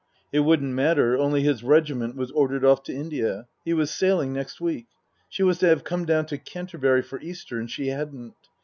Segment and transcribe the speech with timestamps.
[0.31, 3.45] It wouldn't matter, only his regiment was ordered off to India.
[3.63, 4.87] He was sailing next week.
[5.29, 8.33] She was to have come down to Canterbury for Easter and she hadn't.